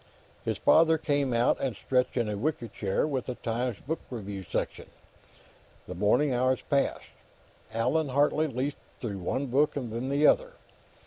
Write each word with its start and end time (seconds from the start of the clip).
His 0.43 0.57
father 0.57 0.97
came 0.97 1.31
out 1.31 1.59
and 1.59 1.75
stretched 1.75 2.17
in 2.17 2.27
a 2.27 2.35
wicker 2.35 2.67
chair 2.67 3.05
with 3.05 3.27
the 3.27 3.35
Times 3.35 3.79
book 3.81 3.99
review 4.09 4.41
section. 4.43 4.89
The 5.87 5.93
morning 5.93 6.33
hours 6.33 6.63
passed. 6.67 7.11
Allan 7.71 8.09
Hartley 8.09 8.47
leafed 8.47 8.79
through 8.99 9.19
one 9.19 9.45
book 9.45 9.75
and 9.75 9.93
then 9.93 10.09
the 10.09 10.25
other. 10.25 10.53